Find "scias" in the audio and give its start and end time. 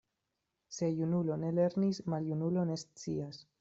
2.87-3.45